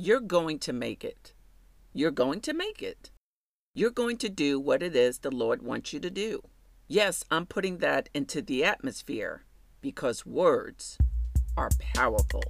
You're 0.00 0.20
going 0.20 0.60
to 0.60 0.72
make 0.72 1.02
it. 1.02 1.32
You're 1.92 2.12
going 2.12 2.40
to 2.42 2.54
make 2.54 2.84
it. 2.84 3.10
You're 3.74 3.90
going 3.90 4.16
to 4.18 4.28
do 4.28 4.60
what 4.60 4.80
it 4.80 4.94
is 4.94 5.18
the 5.18 5.30
Lord 5.32 5.60
wants 5.60 5.92
you 5.92 5.98
to 5.98 6.08
do. 6.08 6.40
Yes, 6.86 7.24
I'm 7.32 7.46
putting 7.46 7.78
that 7.78 8.08
into 8.14 8.40
the 8.40 8.62
atmosphere 8.62 9.42
because 9.80 10.24
words 10.24 10.98
are 11.56 11.70
powerful. 11.80 12.44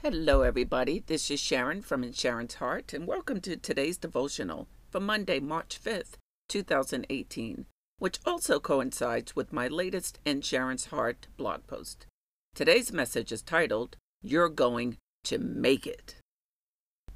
Hello, 0.00 0.42
everybody. 0.42 1.02
This 1.04 1.28
is 1.28 1.40
Sharon 1.40 1.82
from 1.82 2.04
In 2.04 2.12
Sharon's 2.12 2.54
Heart, 2.54 2.92
and 2.92 3.08
welcome 3.08 3.40
to 3.40 3.56
today's 3.56 3.96
devotional 3.96 4.68
for 4.90 5.00
Monday, 5.00 5.40
March 5.40 5.80
5th, 5.82 6.18
2018, 6.48 7.66
which 7.98 8.18
also 8.26 8.60
coincides 8.60 9.36
with 9.36 9.52
my 9.52 9.68
latest 9.68 10.18
In 10.24 10.40
Sharon's 10.40 10.86
Heart 10.86 11.28
blog 11.36 11.66
post. 11.66 12.06
Today's 12.54 12.92
message 12.92 13.32
is 13.32 13.42
titled, 13.42 13.96
You're 14.22 14.48
Going 14.48 14.96
to 15.24 15.38
Make 15.38 15.86
It. 15.86 16.16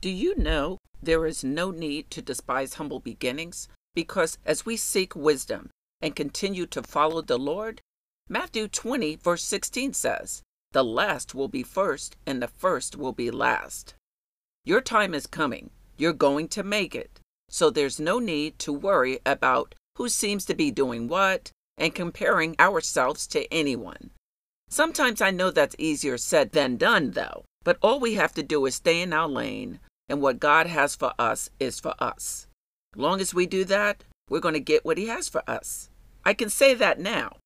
Do 0.01 0.11
you 0.11 0.37
know 0.37 0.79
there 1.03 1.27
is 1.27 1.43
no 1.43 1.71
need 1.71 2.11
to 2.13 2.23
despise 2.23 2.75
humble 2.75 3.01
beginnings? 3.01 3.69
Because 3.95 4.39
as 4.47 4.65
we 4.65 4.77
seek 4.77 5.17
wisdom 5.17 5.71
and 6.01 6.15
continue 6.15 6.67
to 6.67 6.83
follow 6.83 7.23
the 7.23 7.39
Lord, 7.39 7.81
Matthew 8.29 8.69
20, 8.69 9.17
verse 9.17 9.43
16 9.43 9.93
says, 9.95 10.43
The 10.73 10.85
last 10.85 11.35
will 11.35 11.49
be 11.49 11.63
first, 11.63 12.17
and 12.27 12.41
the 12.41 12.49
first 12.49 12.97
will 12.97 13.13
be 13.13 13.31
last. 13.31 13.95
Your 14.65 14.81
time 14.81 15.15
is 15.15 15.27
coming. 15.27 15.71
You're 15.97 16.13
going 16.13 16.49
to 16.49 16.63
make 16.63 16.95
it. 16.95 17.21
So 17.49 17.71
there's 17.71 17.99
no 17.99 18.19
need 18.19 18.59
to 18.61 18.73
worry 18.73 19.19
about 19.25 19.75
who 19.99 20.09
seems 20.09 20.45
to 20.47 20.55
be 20.55 20.71
doing 20.71 21.09
what 21.09 21.51
and 21.77 21.95
comparing 21.95 22.57
ourselves 22.59 23.27
to 23.27 23.53
anyone. 23.53 24.11
Sometimes 24.71 25.21
I 25.21 25.31
know 25.31 25.51
that's 25.51 25.77
easier 25.79 26.17
said 26.17 26.53
than 26.53 26.77
done, 26.77 27.11
though, 27.11 27.45
but 27.65 27.79
all 27.83 28.01
we 28.01 28.15
have 28.15 28.33
to 28.35 28.43
do 28.43 28.65
is 28.67 28.77
stay 28.77 29.01
in 29.01 29.13
our 29.13 29.29
lane, 29.29 29.81
and 30.09 30.23
what 30.23 30.41
God 30.41 30.67
has 30.67 30.95
for 30.95 31.13
us 31.19 31.51
is 31.59 31.81
for 31.81 31.95
us. 31.99 32.47
Long 32.97 33.21
as 33.21 33.35
we 33.35 33.47
do 33.47 33.65
that, 33.67 34.05
we're 34.31 34.41
going 34.41 34.55
to 34.55 34.61
get 34.61 34.85
what 34.85 34.99
He 34.99 35.07
has 35.07 35.29
for 35.29 35.43
us. 35.49 35.91
I 36.25 36.33
can 36.33 36.49
say 36.49 36.75
that 36.75 37.01
now, 37.01 37.37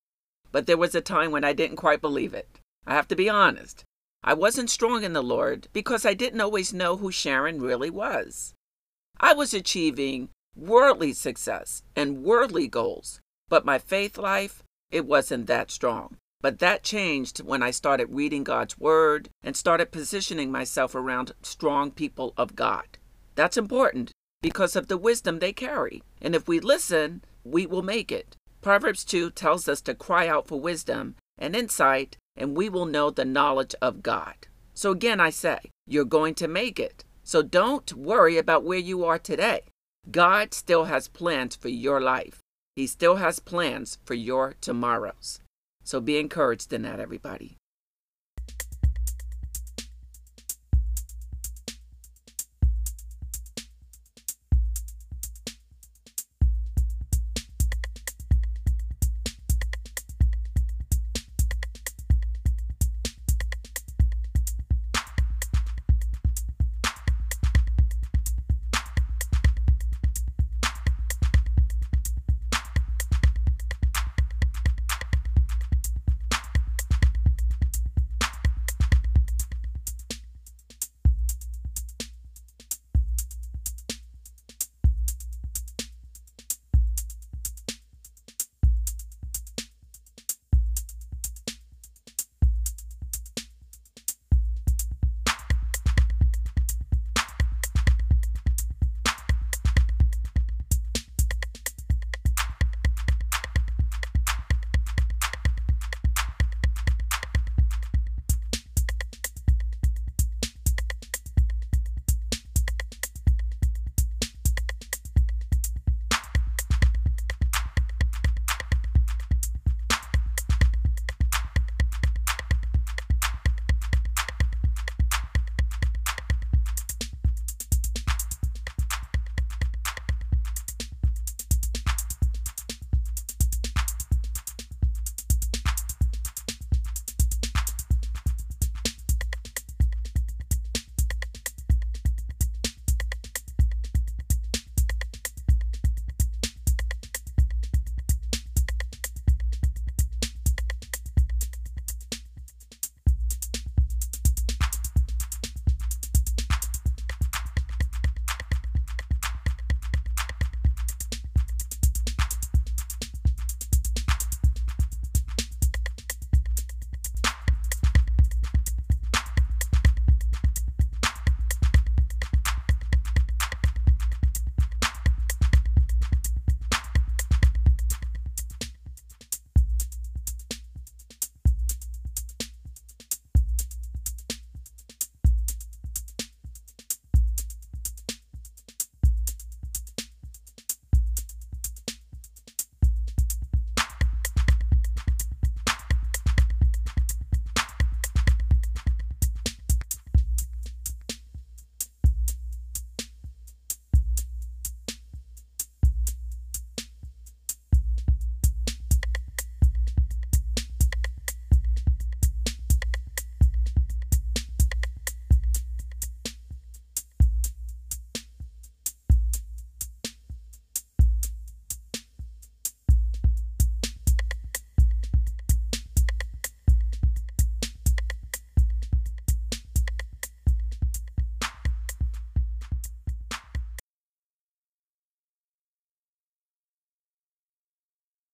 but 0.50 0.66
there 0.66 0.76
was 0.76 0.94
a 0.94 1.00
time 1.00 1.30
when 1.30 1.44
I 1.44 1.52
didn't 1.52 1.76
quite 1.76 2.00
believe 2.00 2.34
it. 2.34 2.48
I 2.86 2.94
have 2.94 3.08
to 3.08 3.16
be 3.16 3.28
honest. 3.28 3.84
I 4.24 4.34
wasn't 4.34 4.70
strong 4.70 5.04
in 5.04 5.14
the 5.14 5.22
Lord 5.22 5.68
because 5.72 6.04
I 6.04 6.14
didn't 6.14 6.40
always 6.40 6.72
know 6.72 6.96
who 6.96 7.10
Sharon 7.10 7.60
really 7.60 7.90
was. 7.90 8.52
I 9.18 9.32
was 9.32 9.54
achieving 9.54 10.28
worldly 10.56 11.12
success 11.12 11.82
and 11.96 12.22
worldly 12.22 12.68
goals, 12.68 13.20
but 13.48 13.64
my 13.64 13.78
faith 13.78 14.18
life, 14.18 14.62
it 14.90 15.06
wasn't 15.06 15.46
that 15.46 15.70
strong. 15.70 16.16
But 16.40 16.58
that 16.58 16.82
changed 16.82 17.38
when 17.38 17.62
I 17.62 17.70
started 17.70 18.08
reading 18.10 18.42
God's 18.42 18.78
Word 18.78 19.28
and 19.42 19.56
started 19.56 19.92
positioning 19.92 20.50
myself 20.50 20.94
around 20.94 21.32
strong 21.42 21.92
people 21.92 22.34
of 22.36 22.56
God. 22.56 22.98
That's 23.36 23.56
important 23.56 24.10
because 24.42 24.74
of 24.74 24.88
the 24.88 24.98
wisdom 24.98 25.38
they 25.38 25.52
carry. 25.52 26.02
And 26.20 26.34
if 26.34 26.48
we 26.48 26.58
listen, 26.58 27.22
we 27.44 27.64
will 27.64 27.82
make 27.82 28.10
it. 28.10 28.36
Proverbs 28.60 29.04
2 29.04 29.30
tells 29.30 29.68
us 29.68 29.80
to 29.82 29.94
cry 29.94 30.26
out 30.26 30.48
for 30.48 30.60
wisdom 30.60 31.14
and 31.38 31.54
insight, 31.56 32.16
and 32.36 32.56
we 32.56 32.68
will 32.68 32.86
know 32.86 33.10
the 33.10 33.24
knowledge 33.24 33.74
of 33.80 34.02
God. 34.02 34.34
So 34.74 34.90
again, 34.90 35.20
I 35.20 35.30
say, 35.30 35.58
you're 35.86 36.04
going 36.04 36.34
to 36.36 36.48
make 36.48 36.80
it. 36.80 37.04
So 37.22 37.42
don't 37.42 37.92
worry 37.94 38.36
about 38.36 38.64
where 38.64 38.78
you 38.78 39.04
are 39.04 39.18
today. 39.18 39.62
God 40.10 40.52
still 40.52 40.84
has 40.84 41.08
plans 41.08 41.56
for 41.56 41.68
your 41.68 42.00
life. 42.00 42.40
He 42.74 42.86
still 42.86 43.16
has 43.16 43.38
plans 43.38 43.98
for 44.04 44.14
your 44.14 44.54
tomorrows. 44.60 45.40
So 45.84 46.00
be 46.00 46.18
encouraged 46.18 46.72
in 46.72 46.82
that, 46.82 47.00
everybody. 47.00 47.56